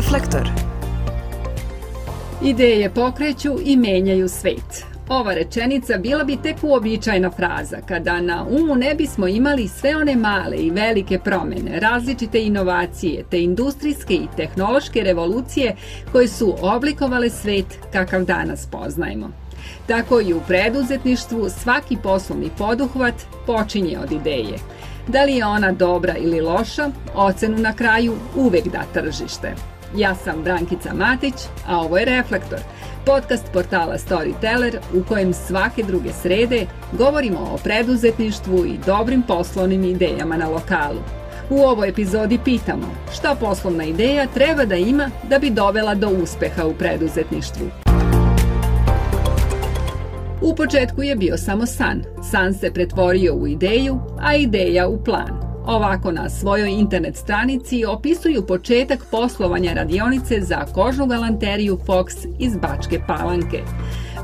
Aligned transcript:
Reflektor. 0.00 0.48
Ideje 2.42 2.90
pokreću 2.90 3.58
i 3.64 3.76
menjaju 3.76 4.28
svet. 4.28 4.84
Ova 5.08 5.34
rečenica 5.34 5.98
bila 5.98 6.24
bi 6.24 6.36
tek 6.42 6.56
uobičajena 6.62 7.30
fraza, 7.30 7.76
kada 7.88 8.20
na 8.20 8.46
umu 8.50 8.76
ne 8.76 8.94
bismo 8.94 9.26
imali 9.26 9.68
sve 9.68 9.96
one 9.96 10.16
male 10.16 10.56
i 10.56 10.70
velike 10.70 11.18
promene, 11.18 11.80
različite 11.80 12.42
inovacije, 12.42 13.24
te 13.30 13.42
industrijske 13.42 14.14
i 14.14 14.28
tehnološke 14.36 15.00
revolucije 15.00 15.76
koje 16.12 16.28
su 16.28 16.54
oblikovale 16.60 17.30
svet 17.30 17.78
kakav 17.92 18.24
danas 18.24 18.66
poznajemo. 18.66 19.30
Tako 19.86 20.20
i 20.20 20.32
u 20.32 20.40
preduzetništvu 20.40 21.48
svaki 21.62 21.96
poslovni 22.02 22.50
poduhvat 22.58 23.14
počinje 23.46 23.98
od 23.98 24.12
ideje. 24.12 24.58
Da 25.08 25.24
li 25.24 25.32
je 25.32 25.46
ona 25.46 25.72
dobra 25.72 26.16
ili 26.16 26.40
loša, 26.40 26.90
ocenu 27.14 27.58
na 27.58 27.72
kraju 27.72 28.14
uvek 28.36 28.64
da 28.68 28.84
tržište. 28.94 29.54
Ja 29.96 30.14
sam 30.14 30.42
Brankica 30.42 30.94
Matić, 30.94 31.34
a 31.66 31.80
ovo 31.80 31.98
je 31.98 32.04
Reflektor, 32.04 32.58
podcast 33.06 33.52
portala 33.52 33.98
Storyteller 33.98 34.78
u 34.94 35.04
kojem 35.08 35.32
svake 35.32 35.82
druge 35.82 36.12
srede 36.12 36.66
govorimo 36.92 37.38
o 37.38 37.58
preduzetništvu 37.64 38.66
i 38.66 38.78
dobrim 38.86 39.22
poslovnim 39.22 39.84
idejama 39.84 40.36
na 40.36 40.48
lokalu. 40.48 41.00
U 41.50 41.62
ovoj 41.62 41.88
epizodi 41.88 42.38
pitamo 42.44 42.86
šta 43.12 43.34
poslovna 43.40 43.84
ideja 43.84 44.26
treba 44.34 44.64
da 44.64 44.74
ima 44.74 45.10
da 45.28 45.38
bi 45.38 45.50
dovela 45.50 45.94
do 45.94 46.08
uspeha 46.08 46.66
u 46.66 46.74
preduzetništvu. 46.74 47.66
U 50.42 50.54
početku 50.54 51.02
je 51.02 51.16
bio 51.16 51.36
samo 51.36 51.66
san. 51.66 52.02
San 52.30 52.54
se 52.54 52.72
pretvorio 52.72 53.34
u 53.34 53.46
ideju, 53.46 54.00
a 54.20 54.34
ideja 54.34 54.88
u 54.88 55.04
plan. 55.04 55.49
Ovako 55.76 56.12
na 56.12 56.28
svojoj 56.28 56.70
internet 56.70 57.16
stranici 57.16 57.84
opisuju 57.94 58.40
početak 58.48 59.00
poslovanja 59.10 59.72
radionice 59.72 60.34
za 60.40 60.60
kožnu 60.74 61.06
galanteriju 61.06 61.74
Fox 61.86 62.06
iz 62.46 62.52
Bačke 62.56 62.96
Palanke. 63.08 63.60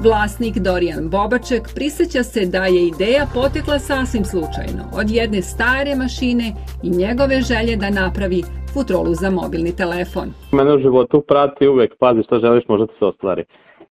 Vlasnik 0.05 0.55
Dorijan 0.59 1.09
Bobaček 1.11 1.65
priseća 1.75 2.23
se 2.23 2.41
da 2.55 2.65
je 2.75 2.87
ideja 2.87 3.25
potekla 3.35 3.79
sasvim 3.79 4.25
slučajno 4.25 4.83
od 5.01 5.11
jedne 5.11 5.43
stare 5.43 5.93
mašine 6.03 6.47
i 6.83 6.89
njegove 7.03 7.37
želje 7.51 7.77
da 7.77 7.91
napravi 7.91 8.41
futrolu 8.73 9.13
za 9.23 9.31
mobilni 9.31 9.73
telefon. 9.83 10.29
Mene 10.53 10.75
u 10.75 10.79
životu 10.79 11.25
prati 11.29 11.69
uvek, 11.69 11.91
pazi 12.01 12.23
šta 12.23 12.39
želiš, 12.39 12.65
možda 12.69 12.87
se 12.99 13.05
ostvari. 13.05 13.45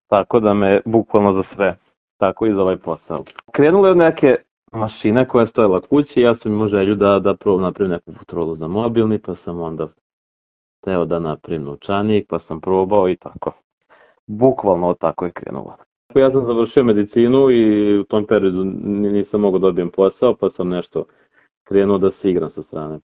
Tako 0.08 0.40
da 0.40 0.54
me 0.54 0.82
bukvalno 0.86 1.34
za 1.34 1.44
sve, 1.56 1.78
tako 2.18 2.46
i 2.46 2.54
za 2.54 2.62
ovaj 2.62 2.78
posao. 2.78 3.24
Krenulo 3.56 3.88
je 3.88 3.92
od 3.92 3.98
neke 3.98 4.36
mašina 4.76 5.26
koja 5.26 5.42
je 5.42 5.48
stojala 5.48 5.82
kući, 5.82 6.22
ja 6.22 6.36
sam 6.44 6.54
imao 6.54 6.68
želju 6.68 6.96
da, 6.96 7.20
da 7.20 7.36
probam 7.36 7.62
napravim 7.62 7.92
neku 7.92 8.14
futrolu 8.20 8.56
za 8.56 8.68
mobilni, 8.68 9.20
pa 9.20 9.36
sam 9.46 9.62
onda 9.62 9.88
teo 10.86 11.06
da 11.06 11.20
napravim 11.20 11.64
novčanik, 11.64 12.26
pa 12.30 12.40
sam 12.48 12.62
probao 12.62 13.10
i 13.10 13.16
tako. 13.16 13.52
Bukvalno 14.28 14.94
tako 14.94 15.26
je 15.26 15.32
krenulo. 15.32 15.76
Ja 16.16 16.32
sam 16.32 16.46
završio 16.46 16.84
medicinu 16.84 17.50
i 17.52 18.00
u 18.00 18.04
tom 18.04 18.26
periodu 18.26 18.64
nisam 18.64 19.42
mogao 19.42 19.60
da 19.60 19.68
dobijem 19.68 19.90
posao, 19.90 20.36
pa 20.36 20.50
sam 20.58 20.70
nešto 20.70 21.06
krenuo 21.68 21.98
da 21.98 22.12
se 22.22 22.30
igram 22.30 22.50
sa 22.56 22.64
strane. 22.64 23.00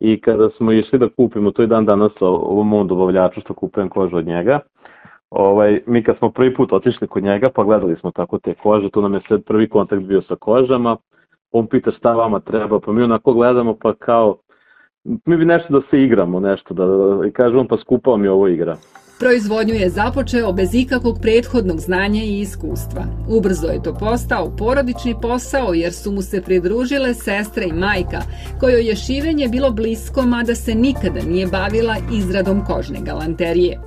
I 0.00 0.20
kada 0.20 0.50
smo 0.50 0.72
išli 0.72 0.98
da 0.98 1.08
kupimo, 1.08 1.50
to 1.50 1.62
je 1.62 1.66
dan 1.66 1.86
danas 1.86 2.12
ovom 2.20 2.68
mom 2.68 2.88
dobavljaču 2.88 3.40
što 3.40 3.54
kupujem 3.54 3.88
kožu 3.88 4.16
od 4.16 4.26
njega, 4.26 4.60
ovaj, 5.30 5.80
mi 5.86 6.04
kad 6.04 6.18
smo 6.18 6.30
prvi 6.30 6.54
put 6.54 6.72
otišli 6.72 7.08
kod 7.08 7.22
njega, 7.22 7.48
pa 7.54 7.64
gledali 7.64 7.96
smo 7.96 8.10
tako 8.10 8.38
te 8.38 8.54
kože, 8.54 8.90
tu 8.90 9.02
nam 9.02 9.14
je 9.14 9.20
sve 9.26 9.40
prvi 9.40 9.68
kontakt 9.68 10.02
bio 10.02 10.22
sa 10.22 10.36
kožama, 10.36 10.96
on 11.52 11.66
pita 11.66 11.90
šta 11.90 12.12
vama 12.12 12.40
treba, 12.40 12.80
pa 12.80 12.92
mi 12.92 13.02
onako 13.02 13.32
gledamo, 13.32 13.76
pa 13.82 13.94
kao, 13.94 14.36
mi 15.04 15.36
bi 15.36 15.44
nešto 15.44 15.80
da 15.80 15.86
se 15.90 16.02
igramo, 16.02 16.40
nešto, 16.40 16.74
da, 16.74 16.84
i 17.28 17.32
kaže 17.32 17.56
on, 17.56 17.68
pa 17.68 17.76
skupao 17.76 18.16
mi 18.16 18.28
ovo 18.28 18.48
igra. 18.48 18.76
Proizvodnju 19.20 19.74
je 19.74 19.90
započeo 19.90 20.52
bez 20.52 20.74
ikakvog 20.74 21.18
prethodnog 21.22 21.80
znanja 21.80 22.22
i 22.22 22.40
iskustva. 22.40 23.04
Ubrzo 23.28 23.66
je 23.66 23.82
to 23.82 23.94
postao 23.94 24.56
porodični 24.56 25.14
posao 25.22 25.74
jer 25.74 25.92
su 25.92 26.12
mu 26.12 26.22
se 26.22 26.42
pridružile 26.42 27.14
sestre 27.14 27.64
i 27.64 27.72
majka, 27.72 28.22
kojoj 28.60 28.88
je 28.88 28.96
šivenje 28.96 29.48
bilo 29.48 29.70
blisko 29.70 30.22
mada 30.22 30.54
se 30.54 30.74
nikada 30.74 31.20
nije 31.22 31.46
bavila 31.46 31.96
izradom 32.12 32.64
kožne 32.64 33.00
galanterije. 33.00 33.80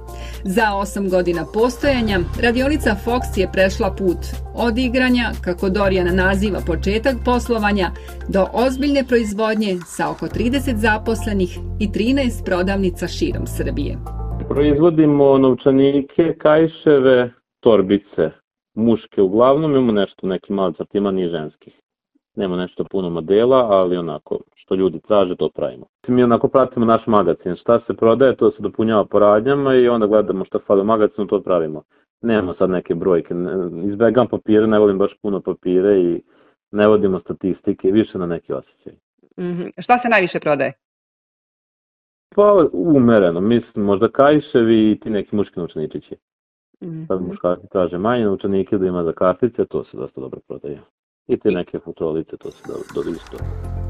Za 0.44 0.74
osam 0.74 1.09
godina 1.09 1.46
postojanja, 1.46 2.19
radionica 2.41 2.96
Fox 3.06 3.38
je 3.38 3.52
prešla 3.52 3.96
put 3.96 4.18
od 4.53 4.78
igranja, 4.78 5.31
kako 5.41 5.69
Dorijan 5.69 6.16
naziva 6.16 6.59
početak 6.59 7.16
poslovanja, 7.25 7.91
do 8.28 8.47
ozbiljne 8.53 9.03
proizvodnje 9.03 9.79
sa 9.88 10.09
oko 10.09 10.28
30 10.28 10.75
zaposlenih 10.75 11.58
i 11.79 11.90
13 11.90 12.44
prodavnica 12.46 13.08
širom 13.08 13.47
Srbije. 13.47 14.22
Proizvodimo 14.53 15.38
novčanike, 15.38 16.34
kajševe, 16.38 17.31
torbice, 17.59 18.30
muške 18.75 19.22
uglavnom, 19.22 19.72
imamo 19.72 19.91
nešto, 19.91 20.28
neki 20.28 20.53
mali 20.53 20.74
sortiman 20.78 21.19
i 21.19 21.30
ženskih. 21.30 21.74
Nema 22.36 22.58
nešto 22.58 22.84
puno 22.84 23.09
modela, 23.09 23.58
ali 23.58 23.97
onako, 23.97 24.40
što 24.56 24.75
ljudi 24.75 25.00
traže, 25.08 25.36
to 25.36 25.50
pravimo. 25.50 25.86
Mi 26.08 26.24
onako 26.24 26.47
pratimo 26.47 26.86
naš 26.86 27.08
magazin, 27.08 27.56
šta 27.56 27.80
se 27.88 27.94
prodaje, 27.94 28.36
to 28.36 28.52
se 28.52 28.58
dopunjava 28.59 29.06
po 29.06 29.19
radnjama 29.19 29.75
i 29.75 29.88
onda 29.88 30.08
gledamo 30.08 30.46
šta 30.46 30.59
fali 30.68 30.81
u 30.81 30.85
magazinu, 30.85 31.28
to 31.28 31.41
pravimo. 31.41 31.84
Nema 32.22 32.53
sad 32.58 32.70
neke 32.70 32.96
brojke, 32.96 33.34
izbegam 33.84 34.28
papire, 34.28 34.68
ne 34.68 34.80
volim 34.80 34.97
baš 34.97 35.12
puno 35.22 35.41
papire 35.41 36.02
i 36.02 36.22
ne 36.72 36.88
vodimo 36.88 37.20
statistike, 37.20 37.91
više 37.91 38.18
na 38.18 38.25
neki 38.25 38.53
osjećaj. 38.53 38.94
Mm 39.38 39.44
-hmm. 39.44 39.84
Šta 39.84 40.00
se 40.02 40.09
najviše 40.09 40.40
prodaje? 40.40 40.74
Pa 42.36 42.68
umereno, 42.74 43.42
mislim 43.42 43.86
možda 43.86 44.08
kajševi 44.10 44.92
i 44.92 45.00
ti 45.00 45.10
neki 45.10 45.36
muški 45.36 45.60
novčaničići. 45.60 46.16
Mm 46.82 46.88
-hmm. 46.88 47.08
Sad 47.08 47.22
muškarci 47.22 47.68
traže 47.72 47.98
manje 47.98 48.26
novčanike 48.26 48.78
da 48.78 48.88
ima 48.88 49.04
za 49.04 49.14
kartice, 49.14 49.66
to 49.66 49.84
se 49.84 49.98
dosta 49.98 50.22
dobro 50.22 50.40
prodaje. 50.48 50.82
I 51.28 51.40
te 51.40 51.52
neke 51.52 51.80
futrolice, 51.80 52.38
to 52.38 52.52
se 52.52 52.64
dobro 52.96 53.12
isto. 53.12 53.38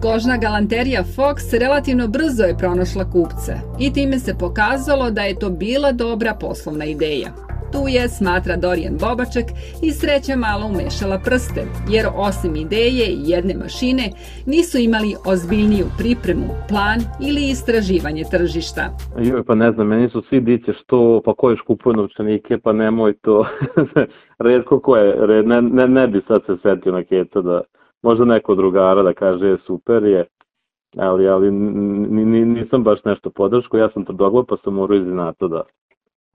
Kožna 0.01 0.37
galanterija 0.37 1.03
Fox 1.03 1.59
relativno 1.59 2.07
brzo 2.07 2.43
je 2.43 2.57
pronašla 2.57 3.11
kupce 3.11 3.53
i 3.79 3.93
time 3.93 4.19
se 4.19 4.35
pokazalo 4.39 5.11
da 5.11 5.21
je 5.21 5.39
to 5.39 5.49
bila 5.49 5.91
dobra 5.91 6.37
poslovna 6.39 6.85
ideja. 6.85 7.52
Tu 7.73 7.87
je, 7.87 8.09
smatra 8.09 8.55
Dorijan 8.65 8.95
Bobaček, 9.03 9.47
i 9.87 9.89
sreća 9.99 10.35
malo 10.47 10.63
umešala 10.73 11.17
prste, 11.27 11.61
jer 11.93 12.05
osim 12.27 12.53
ideje 12.55 13.05
i 13.09 13.23
jedne 13.33 13.53
mašine 13.63 14.05
nisu 14.53 14.77
imali 14.77 15.11
ozbiljniju 15.31 15.87
pripremu, 15.99 16.49
plan 16.69 16.99
ili 17.27 17.41
istraživanje 17.53 18.23
tržišta. 18.33 18.83
Joj, 19.29 19.43
pa 19.47 19.55
ne 19.55 19.71
znam, 19.71 19.87
meni 19.87 20.09
su 20.09 20.21
svi 20.29 20.39
dice 20.39 20.73
što, 20.79 21.21
pa 21.25 21.33
ko 21.33 21.49
još 21.49 21.61
kupuje 21.61 21.95
novčanike, 21.97 22.57
pa 22.63 22.73
nemoj 22.73 23.13
to. 23.25 23.45
Redko 24.47 24.79
ko 24.79 24.97
je, 24.97 25.07
red, 25.27 25.47
ne, 25.47 25.61
ne, 25.61 25.87
ne 25.87 26.07
bi 26.07 26.21
sad 26.27 26.41
se 26.45 26.53
setio 26.63 26.91
na 26.91 27.03
keta 27.03 27.41
da 27.41 27.61
možda 28.01 28.25
neko 28.25 28.55
drugara 28.55 29.03
da 29.03 29.13
kaže 29.13 29.47
je 29.47 29.57
super 29.67 30.03
je, 30.03 30.25
ali, 30.97 31.27
ali 31.27 31.51
nisam 32.45 32.83
baš 32.83 32.99
nešto 33.05 33.29
podrško, 33.29 33.77
ja 33.77 33.89
sam 33.89 34.05
tvrdoglav 34.05 34.45
pa 34.45 34.57
sam 34.63 34.73
morao 34.73 34.97
izinata 34.97 35.47
da, 35.47 35.61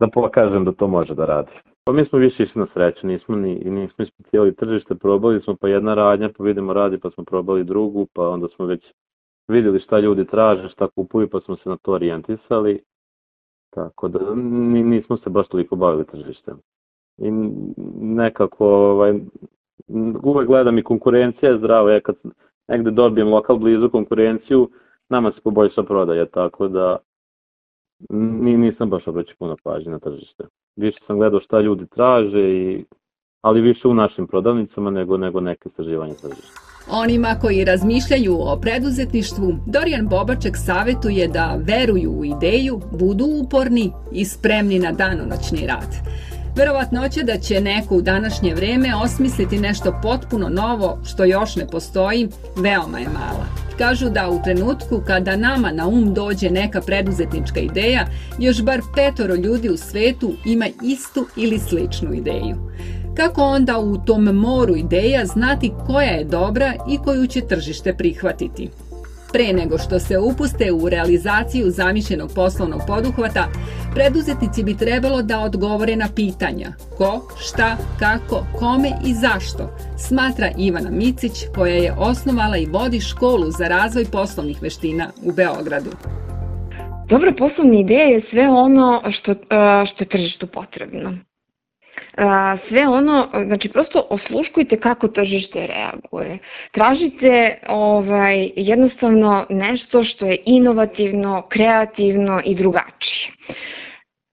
da 0.00 0.08
pokažem 0.08 0.64
da 0.64 0.72
to 0.72 0.88
može 0.88 1.14
da 1.14 1.24
radi. 1.24 1.52
Pa 1.84 1.92
mi 1.92 2.04
smo 2.04 2.18
više 2.18 2.42
išli 2.42 2.60
na 2.60 2.66
sreću, 2.74 3.06
nismo 3.06 3.36
ni, 3.36 3.54
nismo 3.54 4.04
ispitivali 4.04 4.54
tržište, 4.56 4.94
probali 4.94 5.40
smo 5.40 5.56
pa 5.60 5.68
jedna 5.68 5.94
radnja, 5.94 6.30
pa 6.38 6.44
vidimo 6.44 6.72
radi, 6.72 6.98
pa 6.98 7.10
smo 7.10 7.24
probali 7.24 7.64
drugu, 7.64 8.06
pa 8.12 8.28
onda 8.28 8.48
smo 8.48 8.66
već 8.66 8.84
vidjeli 9.48 9.80
šta 9.80 10.00
ljudi 10.00 10.26
traže, 10.26 10.68
šta 10.68 10.88
kupuju, 10.88 11.28
pa 11.30 11.40
smo 11.40 11.56
se 11.56 11.68
na 11.68 11.76
to 11.76 11.92
orijentisali. 11.92 12.82
Tako 13.70 14.08
da 14.08 14.34
nismo 14.34 15.16
se 15.16 15.30
baš 15.30 15.48
toliko 15.48 15.76
bavili 15.76 16.06
tržištem. 16.06 16.58
I 17.18 17.30
nekako 18.00 18.66
ovaj, 18.66 19.20
uvek 20.22 20.46
gledam 20.46 20.78
i 20.78 20.82
konkurencija 20.82 21.50
je 21.50 21.58
zdrava, 21.58 21.92
ja 21.92 22.00
kad 22.00 22.16
negde 22.68 22.90
dobijem 22.90 23.28
lokal 23.28 23.56
blizu 23.56 23.90
konkurenciju, 23.90 24.70
nama 25.08 25.32
se 25.32 25.40
poboljša 25.40 25.82
prodaja, 25.82 26.26
tako 26.26 26.68
da 26.68 26.98
ni, 28.10 28.56
nisam 28.56 28.90
baš 28.90 29.06
obraćao 29.06 29.34
puno 29.38 29.56
pažnje 29.64 29.90
na 29.90 29.98
tržište. 29.98 30.44
Više 30.76 30.98
sam 31.06 31.18
gledao 31.18 31.40
šta 31.40 31.60
ljudi 31.60 31.86
traže, 31.86 32.50
i, 32.50 32.84
ali 33.42 33.60
više 33.60 33.88
u 33.88 33.94
našim 33.94 34.26
prodavnicama 34.26 34.90
nego, 34.90 35.16
nego 35.16 35.40
neke 35.40 35.68
istraživanje 35.68 36.14
tržišta. 36.14 36.68
Onima 36.90 37.34
koji 37.40 37.64
razmišljaju 37.64 38.34
o 38.40 38.58
preduzetništvu, 38.60 39.54
Dorijan 39.66 40.08
Bobaček 40.08 40.56
savetuje 40.56 41.28
da 41.28 41.58
veruju 41.66 42.10
u 42.10 42.24
ideju, 42.24 42.80
budu 42.98 43.24
uporni 43.24 43.92
i 44.12 44.24
spremni 44.24 44.78
na 44.78 44.92
danonoćni 44.92 45.66
rad. 45.66 45.92
Verovatnoća 46.56 47.22
da 47.22 47.38
će 47.38 47.60
neko 47.60 47.96
u 47.96 48.02
današnje 48.02 48.54
vreme 48.54 48.88
osmisliti 49.04 49.58
nešto 49.58 50.00
potpuno 50.02 50.48
novo 50.48 50.98
što 51.04 51.24
još 51.24 51.56
ne 51.56 51.66
postoji, 51.72 52.28
veoma 52.62 52.98
je 52.98 53.08
mala. 53.08 53.67
Kažu 53.78 54.10
da 54.10 54.30
u 54.30 54.42
trenutku 54.42 55.02
kada 55.06 55.36
nama 55.36 55.72
na 55.72 55.88
um 55.88 56.14
dođe 56.14 56.50
neka 56.50 56.80
preduzetnička 56.80 57.60
ideja, 57.60 58.06
još 58.38 58.62
bar 58.62 58.80
petoro 58.94 59.34
ljudi 59.34 59.70
u 59.70 59.76
svetu 59.76 60.32
ima 60.44 60.66
istu 60.82 61.26
ili 61.36 61.58
sličnu 61.58 62.14
ideju. 62.14 62.56
Kako 63.16 63.42
onda 63.42 63.78
u 63.78 63.98
tom 63.98 64.24
moru 64.24 64.76
ideja 64.76 65.26
znati 65.26 65.72
koja 65.86 66.10
je 66.10 66.24
dobra 66.24 66.74
i 66.90 66.98
koju 66.98 67.26
će 67.26 67.40
tržište 67.40 67.96
prihvatiti? 67.96 68.70
Pre 69.32 69.52
nego 69.52 69.78
što 69.78 69.98
se 69.98 70.18
upuste 70.18 70.72
u 70.72 70.88
realizaciju 70.88 71.70
zamišljenog 71.70 72.30
poslovnog 72.34 72.80
poduhvata, 72.86 73.44
preduzetnici 73.94 74.64
bi 74.64 74.76
trebalo 74.76 75.22
da 75.22 75.40
odgovore 75.40 75.96
na 75.96 76.08
pitanja 76.16 76.68
ko, 76.98 77.20
šta, 77.46 77.76
kako, 77.98 78.46
kome 78.58 78.90
i 79.06 79.14
zašto, 79.14 79.62
smatra 80.08 80.48
Ivana 80.58 80.90
Micić 80.90 81.32
koja 81.54 81.74
je 81.74 81.92
osnovala 81.98 82.56
i 82.56 82.66
vodi 82.66 83.00
školu 83.00 83.50
za 83.58 83.68
razvoj 83.68 84.04
poslovnih 84.12 84.62
veština 84.62 85.06
u 85.24 85.32
Beogradu. 85.32 85.90
Dobra 87.08 87.32
poslovna 87.38 87.78
ideja 87.80 88.04
je 88.04 88.26
sve 88.30 88.48
ono 88.48 89.02
što, 89.12 89.34
što 89.88 90.04
je 90.04 90.08
tržištu 90.08 90.46
potrebno 90.46 91.27
sve 92.68 92.88
ono, 92.88 93.28
znači 93.46 93.68
prosto 93.68 94.06
osluškujte 94.10 94.80
kako 94.80 95.08
tržište 95.08 95.66
reaguje. 95.66 96.38
Tražite 96.72 97.58
ovaj, 97.68 98.50
jednostavno 98.56 99.46
nešto 99.48 100.04
što 100.04 100.26
je 100.26 100.38
inovativno, 100.44 101.42
kreativno 101.48 102.40
i 102.44 102.54
drugačije. 102.54 103.32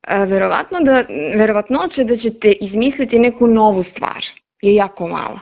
Verovatno 0.07 0.79
da, 0.79 1.03
verovatnoće 1.35 2.03
da 2.03 2.17
ćete 2.17 2.51
izmisliti 2.51 3.19
neku 3.19 3.47
novu 3.47 3.83
stvar 3.83 4.25
je 4.61 4.75
jako 4.75 5.07
mala. 5.07 5.39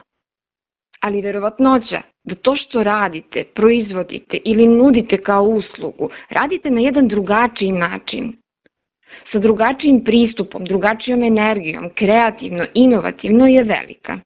Ali 1.02 1.22
verovatnoća 1.22 2.02
da 2.24 2.36
to 2.36 2.56
što 2.56 2.84
radite, 2.84 3.44
proizvodite 3.56 4.38
ili 4.46 4.68
nudite 4.68 5.18
kao 5.18 5.44
uslugu, 5.44 6.10
radite 6.30 6.70
na 6.70 6.82
jedan 6.82 7.08
drugačiji 7.08 7.72
način, 7.72 8.34
sa 9.32 9.40
drugačijim 9.40 10.04
pristupom, 10.04 10.66
drugačijom 10.66 11.24
energijom, 11.24 11.90
kreativno, 11.96 12.66
inovativno 12.74 13.48
je 13.48 13.64
velika. 13.64 14.20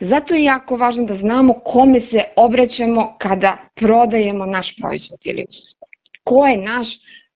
Zato 0.00 0.34
je 0.34 0.44
jako 0.44 0.76
važno 0.76 1.04
da 1.04 1.16
znamo 1.16 1.52
kome 1.52 2.00
se 2.00 2.24
obraćamo 2.36 3.16
kada 3.18 3.56
prodajemo 3.74 4.46
naš 4.46 4.74
proizvod 4.80 5.18
ili 5.24 5.46
ko 6.24 6.46
je 6.46 6.56
naš 6.56 6.86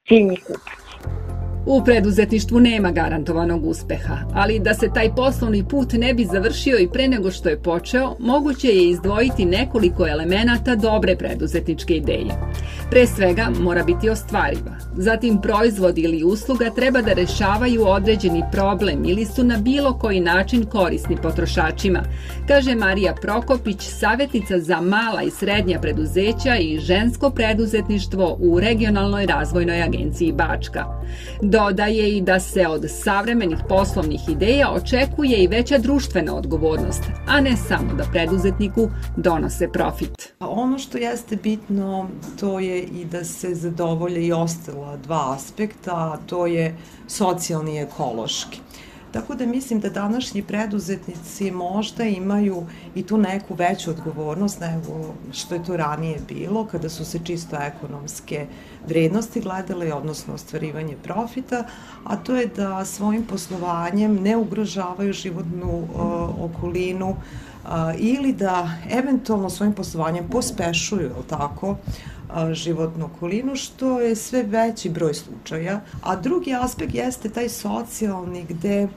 ciljni 0.08 0.36
kupac. 0.36 0.90
U 1.66 1.84
preduzetništvu 1.84 2.60
nema 2.60 2.90
garantovanog 2.90 3.66
uspeha, 3.66 4.16
ali 4.34 4.58
da 4.58 4.74
se 4.74 4.88
taj 4.94 5.08
poslovni 5.16 5.64
put 5.70 5.92
ne 5.92 6.14
bi 6.14 6.24
završio 6.24 6.78
i 6.78 6.88
pre 6.92 7.08
nego 7.08 7.30
što 7.30 7.48
je 7.48 7.62
počeo, 7.62 8.16
moguće 8.20 8.68
je 8.68 8.90
izdvojiti 8.90 9.44
nekoliko 9.44 10.08
elemenata 10.08 10.74
dobre 10.76 11.16
preduzetničke 11.16 11.94
ideje. 11.94 12.32
Pre 12.90 13.06
svega 13.06 13.46
mora 13.60 13.84
biti 13.84 14.10
ostvariva. 14.10 14.72
Zatim 14.96 15.40
proizvod 15.40 15.98
ili 15.98 16.24
usluga 16.24 16.70
treba 16.70 17.02
da 17.02 17.12
rešavaju 17.12 17.86
određeni 17.86 18.42
problem 18.52 19.04
ili 19.04 19.24
su 19.24 19.44
na 19.44 19.56
bilo 19.56 19.98
koji 19.98 20.20
način 20.20 20.64
korisni 20.64 21.16
potrošačima, 21.16 22.02
kaže 22.48 22.74
Marija 22.74 23.14
Prokopić, 23.14 23.82
savjetnica 23.82 24.58
za 24.58 24.80
mala 24.80 25.22
i 25.22 25.30
srednja 25.30 25.80
preduzeća 25.80 26.56
i 26.56 26.78
žensko 26.78 27.30
preduzetništvo 27.30 28.36
u 28.40 28.60
regionalnoj 28.60 29.26
razvojnoj 29.26 29.82
agenciji 29.82 30.32
Bačka. 30.32 30.84
Dodaje 31.42 32.16
i 32.16 32.20
da 32.20 32.40
se 32.40 32.66
od 32.66 32.84
savremenih 32.88 33.58
poslovnih 33.68 34.28
ideja 34.28 34.70
očekuje 34.70 35.44
i 35.44 35.48
veća 35.48 35.78
društvena 35.78 36.34
odgovornost, 36.34 37.02
a 37.26 37.40
ne 37.40 37.56
samo 37.56 37.94
da 37.94 38.04
preduzetniku 38.12 38.90
donose 39.16 39.72
profit. 39.72 40.34
Ono 40.40 40.78
što 40.78 40.98
jeste 40.98 41.36
bitno 41.36 42.08
to 42.40 42.58
je 42.58 42.79
i 42.80 43.04
da 43.04 43.24
se 43.24 43.54
zadovolje 43.54 44.26
i 44.26 44.32
ostala 44.32 44.96
dva 44.96 45.34
aspekta, 45.34 45.92
a 45.92 46.18
to 46.26 46.46
je 46.46 46.76
socijalni 47.08 47.74
i 47.74 47.78
ekološki. 47.78 48.60
Tako 49.12 49.34
da 49.34 49.46
mislim 49.46 49.80
da 49.80 49.88
današnji 49.88 50.42
preduzetnici 50.42 51.50
možda 51.50 52.04
imaju 52.04 52.66
i 52.94 53.02
tu 53.02 53.18
neku 53.18 53.54
veću 53.54 53.90
odgovornost 53.90 54.60
nego 54.60 55.14
što 55.32 55.54
je 55.54 55.64
to 55.64 55.76
ranije 55.76 56.20
bilo, 56.28 56.66
kada 56.66 56.88
su 56.88 57.04
se 57.04 57.18
čisto 57.24 57.56
ekonomske 57.56 58.46
vrednosti 58.88 59.40
gledale, 59.40 59.92
odnosno 59.92 60.34
ostvarivanje 60.34 60.96
profita, 61.02 61.64
a 62.04 62.16
to 62.16 62.36
je 62.36 62.46
da 62.46 62.84
svojim 62.84 63.24
poslovanjem 63.24 64.14
ne 64.14 64.36
ugrožavaju 64.36 65.12
životnu 65.12 65.78
uh, 65.78 66.00
okolinu 66.44 67.08
uh, 67.10 67.70
ili 67.98 68.32
da 68.32 68.70
eventualno 68.90 69.50
svojim 69.50 69.72
poslovanjem 69.72 70.28
pospešuju, 70.28 71.10
tako, 71.28 71.76
životnu 72.52 73.06
okolinu, 73.06 73.56
što 73.56 74.00
je 74.00 74.16
sve 74.16 74.42
veći 74.42 74.90
broj 74.90 75.14
slučaja. 75.14 75.80
A 76.02 76.16
drugi 76.16 76.54
aspekt 76.54 76.94
jeste 76.94 77.28
taj 77.28 77.48
socijalni 77.48 78.44
gde 78.48 78.88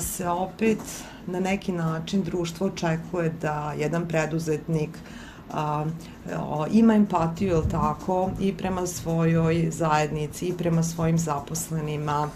se 0.00 0.28
opet 0.28 0.78
na 1.26 1.40
neki 1.40 1.72
način 1.72 2.22
društvo 2.22 2.66
očekuje 2.66 3.34
da 3.40 3.74
jedan 3.78 4.08
preduzetnik 4.08 4.90
a, 5.52 5.84
a, 6.34 6.66
ima 6.72 6.94
empatiju, 6.94 7.56
je 7.56 7.68
tako, 7.70 8.30
i 8.40 8.56
prema 8.56 8.86
svojoj 8.86 9.68
zajednici 9.70 10.46
i 10.46 10.52
prema 10.52 10.82
svojim 10.82 11.18
zaposlenima. 11.18 12.30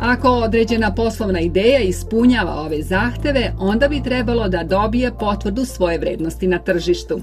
Ako 0.00 0.28
određena 0.28 0.94
poslovna 0.94 1.40
ideja 1.40 1.78
ispunjava 1.78 2.54
ove 2.54 2.82
zahteve, 2.82 3.52
onda 3.58 3.88
bi 3.88 4.02
trebalo 4.02 4.48
da 4.48 4.64
dobije 4.64 5.12
potvrdu 5.18 5.64
svoje 5.64 5.98
vrednosti 5.98 6.46
na 6.46 6.58
tržištu. 6.58 7.20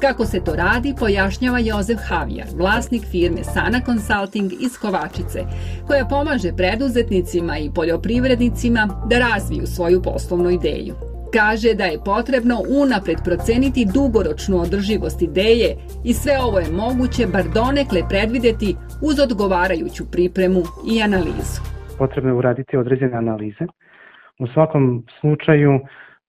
Kako 0.00 0.26
se 0.26 0.40
to 0.44 0.54
radi, 0.54 0.94
pojašnjava 0.98 1.58
Jozef 1.58 1.98
Havjar, 2.08 2.46
vlasnik 2.54 3.02
firme 3.10 3.44
Sana 3.44 3.80
Consulting 3.86 4.52
iz 4.52 4.78
Kovačice, 4.80 5.44
koja 5.86 6.06
pomaže 6.06 6.52
preduzetnicima 6.52 7.58
i 7.58 7.70
poljoprivrednicima 7.74 9.06
da 9.10 9.18
razviju 9.18 9.66
svoju 9.66 10.02
poslovnu 10.02 10.50
ideju. 10.50 10.94
Kaže 11.32 11.74
da 11.74 11.84
je 11.84 12.04
potrebno 12.04 12.62
unapred 12.68 13.18
proceniti 13.24 13.84
dugoročnu 13.94 14.60
održivost 14.60 15.22
ideje 15.22 15.76
i 16.04 16.14
sve 16.14 16.40
ovo 16.40 16.58
je 16.58 16.70
moguće 16.70 17.26
bar 17.26 17.44
donekle 17.54 18.08
predvideti 18.08 18.76
uz 19.02 19.18
odgovarajuću 19.18 20.04
pripremu 20.10 20.62
i 20.90 21.02
analizu 21.02 21.75
potrebno 21.98 22.30
je 22.30 22.34
uraditi 22.34 22.76
određene 22.76 23.16
analize. 23.16 23.66
U 24.38 24.46
svakom 24.46 25.04
slučaju 25.20 25.80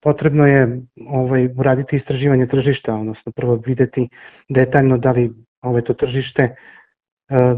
potrebno 0.01 0.47
je 0.47 0.81
ovaj, 1.07 1.49
uraditi 1.57 1.95
istraživanje 1.95 2.47
tržišta, 2.47 2.95
odnosno 2.95 3.31
prvo 3.31 3.55
videti 3.65 4.09
detaljno 4.49 4.97
da 4.97 5.11
li 5.11 5.31
ovaj, 5.61 5.81
to 5.81 5.93
tržište 5.93 6.43
e, 6.43 6.55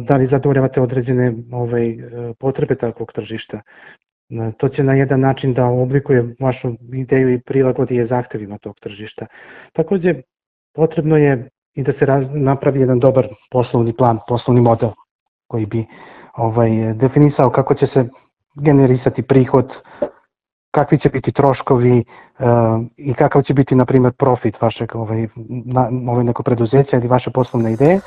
da 0.08 0.16
li 0.16 0.28
zadovoljavate 0.32 0.82
određene 0.82 1.34
ovaj, 1.52 1.98
potrebe 2.40 2.76
takvog 2.76 3.12
tržišta. 3.14 3.58
E, 3.58 4.52
to 4.58 4.70
će 4.70 4.84
na 4.84 4.94
jedan 4.94 5.20
način 5.20 5.54
da 5.54 5.66
oblikuje 5.66 6.36
vašu 6.40 6.76
ideju 6.94 7.34
i 7.34 7.42
prilagodi 7.42 7.96
je 7.96 8.08
zahtevima 8.08 8.58
tog 8.58 8.80
tržišta. 8.80 9.26
Takođe, 9.74 10.16
potrebno 10.76 11.18
je 11.18 11.50
i 11.76 11.84
da 11.84 11.94
se 12.00 12.06
raz, 12.06 12.24
napravi 12.34 12.80
jedan 12.80 13.00
dobar 13.00 13.28
poslovni 13.52 13.94
plan, 13.94 14.19
poslovni 14.28 14.62
model 14.62 14.90
koji 15.48 15.66
bi 15.66 15.86
ovaj, 16.40 16.94
definisao 16.94 17.50
kako 17.50 17.74
će 17.74 17.88
se 17.88 18.10
generisati 18.56 19.22
prihod, 19.22 19.72
kakvi 20.71 20.99
će 20.99 21.09
biti 21.09 21.31
troškovi 21.31 22.04
uh, 22.40 22.45
i 22.97 23.14
kakav 23.14 23.44
će 23.44 23.54
biti, 23.54 23.76
na 23.76 23.85
primjer, 23.85 24.14
profit 24.14 24.61
vašeg 24.61 24.95
ovaj, 24.95 25.28
na, 25.66 25.90
ovaj 26.11 26.23
neko 26.23 26.44
preduzeća 26.44 26.97
ili 26.97 27.07
vaše 27.07 27.30
poslovne 27.30 27.73
ideje. 27.73 27.99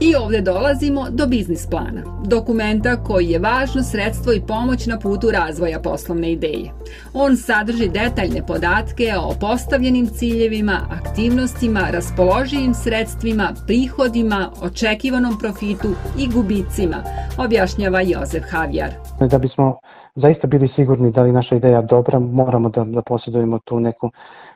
I 0.00 0.14
ovde 0.16 0.40
dolazimo 0.40 1.06
do 1.10 1.26
biznis 1.26 1.66
plana, 1.70 2.02
dokumenta 2.24 2.96
koji 2.96 3.26
je 3.26 3.38
važno 3.38 3.82
sredstvo 3.82 4.32
i 4.32 4.42
pomoć 4.48 4.86
na 4.86 4.98
putu 4.98 5.30
razvoja 5.30 5.78
poslovne 5.80 6.32
ideje. 6.32 6.70
On 7.14 7.36
sadrži 7.36 7.88
detaljne 7.88 8.46
podatke 8.46 9.12
o 9.18 9.34
postavljenim 9.40 10.06
ciljevima, 10.06 10.78
aktivnostima, 11.02 11.80
raspoloživim 11.92 12.74
sredstvima, 12.74 13.52
prihodima, 13.66 14.50
očekivanom 14.62 15.38
profitu 15.38 15.88
i 16.18 16.28
gubicima, 16.34 16.96
objašnjava 17.38 18.00
Jozef 18.00 18.44
Havjar. 18.50 18.90
Da 19.30 19.38
bismo 19.38 19.78
zaista 20.14 20.46
bili 20.46 20.68
sigurni 20.68 21.12
da 21.12 21.22
li 21.22 21.32
naša 21.32 21.56
ideja 21.56 21.82
dobra, 21.82 22.18
moramo 22.18 22.68
da, 22.68 22.84
da 22.84 23.02
posjedujemo 23.02 23.58
tu 23.58 23.80
neku 23.80 24.10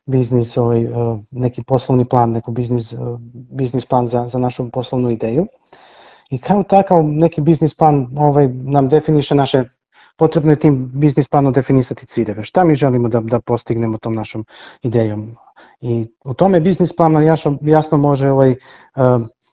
biznis, 0.07 0.57
ovaj, 0.57 0.83
e, 0.83 0.89
neki 1.31 1.63
poslovni 1.63 2.05
plan, 2.05 2.31
neku 2.31 2.51
biznis, 2.51 2.93
e, 2.93 2.97
biznis 3.33 3.85
plan 3.87 4.09
za, 4.13 4.29
za 4.33 4.39
našu 4.39 4.71
poslovnu 4.71 5.11
ideju. 5.11 5.47
I 6.31 6.39
kao 6.39 6.63
takav 6.63 7.05
neki 7.05 7.41
biznis 7.41 7.75
plan 7.75 8.09
ovaj, 8.17 8.49
nam 8.49 8.89
definiše 8.89 9.35
naše 9.35 9.65
potrebno 10.19 10.53
je 10.53 10.61
tim 10.61 10.91
biznis 10.95 11.29
planom 11.29 11.53
definisati 11.53 12.07
ciljeve. 12.15 12.45
Šta 12.45 12.65
mi 12.65 12.77
želimo 12.77 13.09
da, 13.09 13.21
da 13.21 13.41
postignemo 13.41 13.99
tom 13.99 14.15
našom 14.15 14.45
idejom? 14.83 15.37
I 15.81 16.07
u 16.25 16.35
tome 16.35 16.61
biznis 16.61 16.91
plan 16.97 17.23
jasno, 17.23 17.59
jasno 17.63 17.99
može 17.99 18.31
ovaj, 18.31 18.51
uh, 18.51 18.57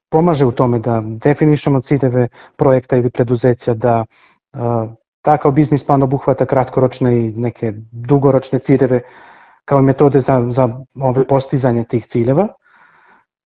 pomaže 0.09 0.45
u 0.45 0.51
tome 0.51 0.79
da 0.79 1.01
definišemo 1.05 1.81
ciljeve 1.81 2.27
projekta 2.57 2.97
ili 2.97 3.09
preduzeća, 3.09 3.73
da 3.73 4.05
Takav 5.25 5.51
biznis 5.51 5.83
plan 5.85 6.03
obuhvata 6.03 6.45
kratkoročne 6.45 7.17
i 7.17 7.31
neke 7.31 7.73
dugoročne 7.91 8.59
ciljeve 8.59 9.01
kao 9.65 9.81
metode 9.81 10.21
za, 10.27 10.51
za 10.55 10.69
ove 11.01 11.27
postizanje 11.27 11.83
tih 11.89 12.05
ciljeva. 12.11 12.47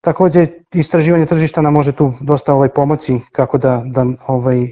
Takođe, 0.01 0.47
istraživanje 0.73 1.25
tržišta 1.25 1.61
nam 1.61 1.73
može 1.73 1.91
tu 1.91 2.13
dosta 2.21 2.55
ovaj 2.55 2.69
pomoći 2.69 3.19
kako 3.31 3.57
da, 3.57 3.81
da 3.85 4.05
ovaj, 4.27 4.63
e, 4.63 4.69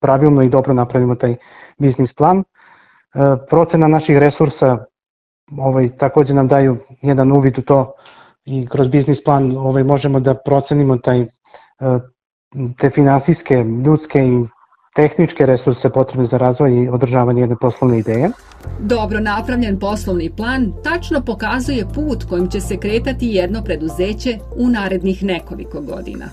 pravilno 0.00 0.42
i 0.42 0.48
dobro 0.48 0.74
napravimo 0.74 1.14
taj 1.14 1.36
biznis 1.78 2.12
plan. 2.12 2.38
E, 2.38 2.42
procena 3.50 3.88
naših 3.88 4.18
resursa 4.18 4.78
ovaj, 5.58 5.96
takođe 5.98 6.34
nam 6.34 6.48
daju 6.48 6.76
jedan 7.02 7.32
uvid 7.32 7.58
u 7.58 7.62
to 7.62 7.92
i 8.44 8.66
kroz 8.68 8.88
biznis 8.88 9.18
plan 9.24 9.56
ovaj, 9.56 9.84
možemo 9.84 10.20
da 10.20 10.34
procenimo 10.34 10.96
taj, 10.96 11.26
te 12.80 12.90
finansijske, 12.90 13.54
ljudske 13.84 14.18
i 14.18 14.46
tehničke 15.00 15.46
resurse 15.46 15.90
potrebne 15.94 16.28
za 16.30 16.38
razvoj 16.38 16.70
i 16.82 16.88
održavanje 16.88 17.40
jedne 17.40 17.56
poslovne 17.60 17.98
ideje. 17.98 18.30
Dobro 18.80 19.20
napravljen 19.20 19.78
poslovni 19.78 20.30
plan 20.36 20.72
tačno 20.84 21.20
pokazuje 21.20 21.84
put 21.94 22.24
kojim 22.24 22.48
će 22.50 22.60
se 22.60 22.76
kretati 22.76 23.26
jedno 23.26 23.62
preduzeće 23.64 24.38
u 24.56 24.68
narednih 24.68 25.22
nekoliko 25.24 25.80
godina. 25.80 26.26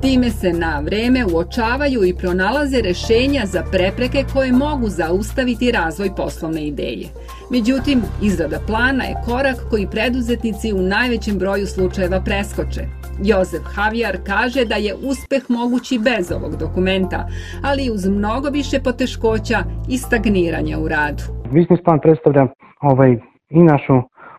Time 0.00 0.30
se 0.30 0.52
na 0.52 0.80
vreme 0.80 1.24
uočavaju 1.26 2.04
i 2.04 2.14
pronalaze 2.14 2.80
rešenja 2.80 3.42
za 3.46 3.62
prepreke 3.72 4.24
koje 4.32 4.52
mogu 4.52 4.88
zaustaviti 4.88 5.72
razvoj 5.72 6.10
poslovne 6.16 6.66
ideje. 6.66 7.08
Međutim, 7.50 8.02
izrada 8.22 8.58
plana 8.66 9.04
je 9.04 9.14
korak 9.24 9.56
koji 9.70 9.86
preduzetnici 9.90 10.72
u 10.72 10.82
najvećem 10.82 11.38
broju 11.38 11.66
slučajeva 11.66 12.20
preskoče. 12.20 12.86
Jozef 13.22 13.62
Havijar 13.64 14.18
kaže 14.26 14.64
da 14.64 14.74
je 14.74 14.94
uspeh 14.94 15.42
mogući 15.48 15.98
bez 15.98 16.32
ovog 16.32 16.56
dokumenta, 16.56 17.28
ali 17.62 17.90
uz 17.90 18.03
mnogo 18.10 18.48
više 18.48 18.76
poteškoća 18.84 19.58
i 19.88 19.98
stagniranja 19.98 20.78
u 20.78 20.88
radu. 20.88 21.22
Biznis 21.52 21.80
plan 21.84 22.00
predstavlja 22.02 22.46
ovaj, 22.80 23.10
i 23.50 23.62
našu 23.62 23.94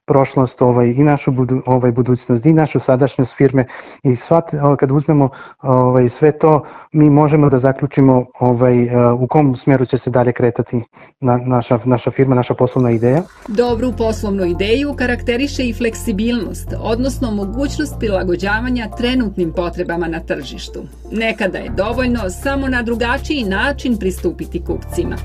prošlost 0.07 0.61
ovaj, 0.61 0.87
i 0.87 1.03
našu 1.03 1.31
budu, 1.31 1.61
ovaj, 1.65 1.91
budućnost 1.91 2.45
i 2.45 2.53
našu 2.53 2.79
sadašnjost 2.85 3.31
firme 3.37 3.65
i 4.03 4.17
ovaj, 4.61 4.77
kad 4.77 4.91
uzmemo 4.91 5.29
ovaj, 5.61 6.09
sve 6.19 6.37
to 6.39 6.65
mi 6.91 7.09
možemo 7.09 7.49
da 7.49 7.59
zaključimo 7.59 8.25
ovaj, 8.39 8.75
u 9.19 9.27
kom 9.27 9.55
smjeru 9.63 9.85
će 9.85 9.97
se 10.03 10.09
dalje 10.09 10.33
kretati 10.33 10.83
na, 11.19 11.37
naša, 11.37 11.79
naša 11.85 12.11
firma, 12.11 12.35
naša 12.35 12.53
poslovna 12.53 12.91
ideja. 12.91 13.21
Dobru 13.47 13.91
poslovnu 13.97 14.45
ideju 14.45 14.93
karakteriše 14.93 15.63
i 15.63 15.73
fleksibilnost, 15.73 16.73
odnosno 16.81 17.31
mogućnost 17.31 17.95
prilagođavanja 17.99 18.87
trenutnim 18.97 19.53
potrebama 19.55 20.07
na 20.07 20.19
tržištu. 20.19 20.79
Nekada 21.11 21.57
je 21.57 21.69
dovoljno 21.69 22.29
samo 22.29 22.67
na 22.67 22.81
drugačiji 22.81 23.43
način 23.43 23.97
pristupiti 23.99 24.63
kupcima. 24.63 25.15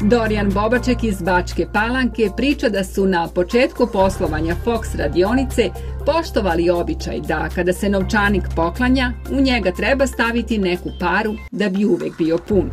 Dorijan 0.00 0.50
Bobaček 0.54 1.04
iz 1.04 1.22
Bačke 1.22 1.66
Palanke 1.72 2.22
priča 2.36 2.68
da 2.68 2.84
su 2.84 3.06
na 3.06 3.28
početku 3.34 3.86
poslovanja 4.28 4.56
Fox 4.64 4.96
radionice 4.98 5.70
poštovali 6.06 6.70
običaj 6.70 7.20
da 7.20 7.48
kada 7.54 7.72
se 7.72 7.88
novčanik 7.88 8.42
poklanja, 8.56 9.12
u 9.30 9.40
njega 9.40 9.72
treba 9.72 10.06
staviti 10.06 10.58
neku 10.58 10.90
paru 11.00 11.34
da 11.50 11.68
bi 11.68 11.84
uvek 11.84 12.18
bio 12.18 12.38
pun. 12.48 12.70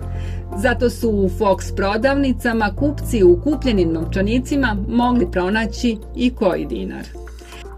Zato 0.58 0.90
su 0.90 1.10
u 1.10 1.30
Fox 1.30 1.76
prodavnicama 1.76 2.76
kupci 2.76 3.24
u 3.24 3.42
kupljenim 3.44 3.94
novčanicima 3.94 4.78
mogli 4.88 5.32
pronaći 5.32 5.98
i 6.16 6.30
koji 6.30 6.66
dinar. 6.66 7.06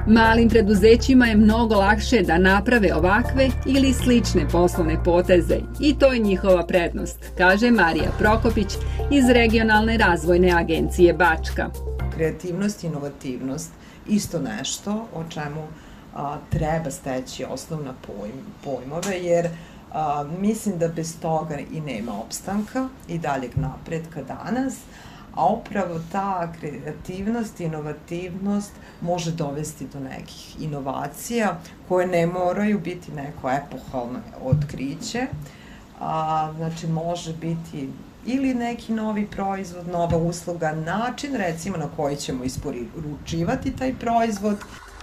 Malim 0.08 0.50
preduzećima 0.50 1.26
je 1.26 1.36
mnogo 1.36 1.76
lakše 1.76 2.22
da 2.22 2.38
naprave 2.38 2.96
ovakve 2.96 3.50
ili 3.66 3.94
slične 3.94 4.48
poslovne 4.52 5.04
poteze 5.04 5.58
i 5.80 5.96
to 6.00 6.14
je 6.14 6.20
njihova 6.20 6.66
prednost, 6.66 7.32
kaže 7.38 7.72
Marija 7.72 8.12
Prokopić 8.20 8.68
iz 9.12 9.30
Regionalne 9.30 9.98
razvojne 9.98 10.52
agencije 10.52 11.14
Bačka. 11.14 11.70
Kreativnost 12.18 12.84
i 12.84 12.88
inovativnost 12.88 13.72
isto 14.08 14.40
nešto 14.40 15.08
o 15.14 15.24
čemu 15.30 15.68
a, 16.16 16.38
treba 16.50 16.92
steći 16.92 17.46
osnovna 17.46 17.94
pojm, 18.08 18.32
pojmove, 18.64 19.20
jer 19.20 19.50
a, 19.94 20.26
mislim 20.40 20.78
da 20.78 20.88
bez 20.88 21.20
toga 21.20 21.60
i 21.72 21.82
nema 21.82 22.20
opstanka 22.22 22.90
i 23.08 23.18
daljeg 23.18 23.52
napretka 23.58 24.22
danas, 24.24 24.76
a 25.36 25.46
upravo 25.54 26.00
ta 26.12 26.54
kreativnost 26.60 27.60
inovativnost 27.60 28.72
može 29.02 29.32
dovesti 29.32 29.88
do 29.94 30.00
nekih 30.00 30.62
inovacija 30.62 31.60
koje 31.88 32.08
ne 32.08 32.28
moraju 32.28 32.80
biti 32.80 33.12
neko 33.12 33.52
epohalno 33.52 34.20
otkriće, 34.44 35.28
a, 36.00 36.51
znači 36.58 36.88
može 36.88 37.34
biti 37.34 37.89
ili 38.25 38.54
neki 38.54 38.94
novi 38.94 39.25
proizvod, 39.25 39.88
nova 39.88 40.18
usluga, 40.18 40.72
način 40.72 41.36
recimo 41.36 41.77
na 41.77 41.88
koji 41.96 42.16
ćemo 42.16 42.44
isporučivati 42.44 43.75
taj 43.75 43.94
proizvod. 43.94 44.58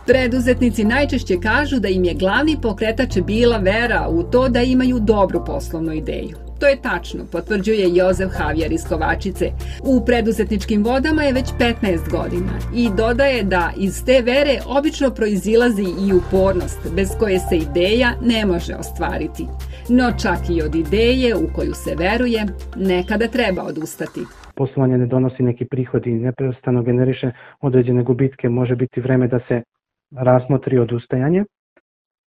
Preduzetnici 0.06 0.84
najčešće 0.84 1.40
kažu 1.40 1.78
da 1.80 1.88
im 1.88 2.04
je 2.04 2.14
glavni 2.14 2.58
pokretač 2.62 3.18
bila 3.18 3.56
vera 3.56 4.08
u 4.08 4.22
to 4.22 4.48
da 4.48 4.62
imaju 4.62 4.98
dobru 4.98 5.44
poslovnu 5.44 5.92
ideju. 5.92 6.43
To 6.60 6.66
je 6.66 6.82
tačno, 6.82 7.24
potvrđuje 7.32 7.94
Jozef 7.94 8.30
Havjar 8.38 8.72
iz 8.72 8.84
Kovačice. 8.88 9.46
U 9.82 10.04
preduzetničkim 10.06 10.84
vodama 10.84 11.22
je 11.22 11.32
već 11.32 11.48
15 11.58 12.10
godina 12.10 12.52
i 12.74 12.88
dodaje 12.96 13.42
da 13.42 13.72
iz 13.76 14.04
te 14.04 14.22
vere 14.22 14.58
obično 14.66 15.10
proizilazi 15.10 15.88
i 16.06 16.12
upornost, 16.12 16.94
bez 16.96 17.08
koje 17.18 17.38
se 17.38 17.56
ideja 17.56 18.10
ne 18.22 18.46
može 18.46 18.74
ostvariti. 18.74 19.46
No 19.88 20.12
čak 20.22 20.40
i 20.50 20.62
od 20.62 20.74
ideje 20.74 21.36
u 21.36 21.46
koju 21.54 21.74
se 21.74 21.94
veruje, 21.98 22.46
nekada 22.76 23.28
treba 23.28 23.62
odustati. 23.62 24.20
Poslovanje 24.54 24.98
ne 24.98 25.06
donosi 25.06 25.42
neki 25.42 25.64
prihod 25.64 26.06
i 26.06 26.12
neprestano 26.12 26.82
generiše 26.82 27.30
određene 27.60 28.02
gubitke, 28.02 28.48
može 28.48 28.76
biti 28.76 29.00
vreme 29.00 29.28
da 29.28 29.40
se 29.48 29.62
razmotri 30.16 30.78
odustajanje. 30.78 31.44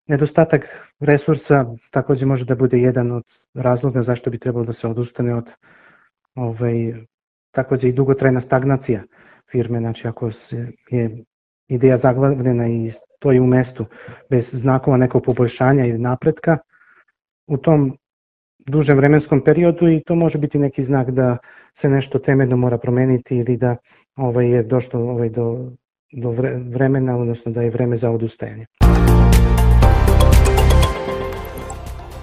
Nedostatak 0.07 0.61
resursa 0.99 1.65
takođe 1.91 2.25
može 2.25 2.45
da 2.45 2.55
bude 2.55 2.77
jedan 2.77 3.11
od 3.11 3.23
razloga 3.55 4.03
zašto 4.03 4.29
bi 4.29 4.39
trebalo 4.39 4.65
da 4.65 4.73
se 4.73 4.87
odustane 4.87 5.35
od 5.35 5.45
ovaj, 6.35 6.93
takođe 7.51 7.89
i 7.89 7.93
dugotrajna 7.93 8.41
stagnacija 8.41 9.03
firme, 9.51 9.79
znači 9.79 10.07
ako 10.07 10.31
se 10.31 10.67
je 10.89 11.23
ideja 11.67 11.99
zaglavljena 12.03 12.67
i 12.67 12.93
stoji 13.17 13.39
u 13.39 13.45
mestu 13.45 13.85
bez 14.29 14.45
znakova 14.53 14.97
nekog 14.97 15.23
poboljšanja 15.25 15.85
ili 15.85 15.99
napretka, 15.99 16.57
u 17.47 17.57
tom 17.57 17.97
dužem 18.67 18.97
vremenskom 18.97 19.43
periodu 19.43 19.87
i 19.89 20.01
to 20.05 20.15
može 20.15 20.37
biti 20.37 20.57
neki 20.57 20.85
znak 20.85 21.11
da 21.11 21.37
se 21.81 21.89
nešto 21.89 22.19
temeljno 22.19 22.57
mora 22.57 22.77
promeniti 22.77 23.37
ili 23.37 23.57
da 23.57 23.75
ovaj, 24.15 24.49
je 24.49 24.63
došlo 24.63 24.99
ovaj, 24.99 25.29
do, 25.29 25.71
do 26.13 26.29
vremena, 26.69 27.17
odnosno 27.17 27.51
da 27.51 27.61
je 27.61 27.69
vreme 27.69 27.97
za 27.97 28.09
odustajanje. 28.09 28.65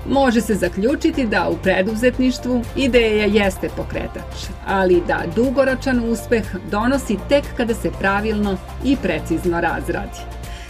Može 0.08 0.40
se 0.40 0.54
zaključiti 0.54 1.26
da 1.26 1.49
u 1.49 1.56
preduzetništvu 1.56 2.62
ideja 2.76 3.25
jeste 3.25 3.68
pokretač, 3.76 4.49
ali 4.66 5.02
da 5.06 5.23
dugoročan 5.37 6.11
uspeh 6.11 6.44
donosi 6.70 7.18
tek 7.28 7.44
kada 7.56 7.75
se 7.75 7.90
pravilno 8.00 8.56
i 8.84 8.96
precizno 8.96 9.61
razradi. 9.61 10.18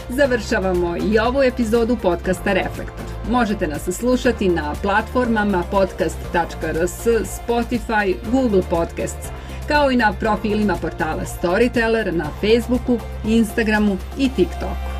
Završavamo 0.09 0.97
i 0.97 1.19
ovu 1.19 1.43
epizodu 1.43 1.97
podcasta 2.01 2.53
Reflektor. 2.53 3.05
Možete 3.29 3.67
nas 3.67 3.83
slušati 3.83 4.49
na 4.49 4.75
platformama 4.81 5.63
podcast.rs, 5.71 7.07
Spotify, 7.47 8.15
Google 8.31 8.61
Podcasts, 8.69 9.27
kao 9.67 9.91
i 9.91 9.95
na 9.95 10.13
profilima 10.19 10.75
portala 10.81 11.23
Storyteller 11.41 12.11
na 12.11 12.25
Facebooku, 12.41 12.99
Instagramu 13.25 13.97
i 14.17 14.29
TikToku. 14.29 14.94